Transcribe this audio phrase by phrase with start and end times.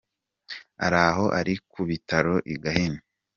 [0.85, 2.99] Araho ari ku bitaro i Gahini.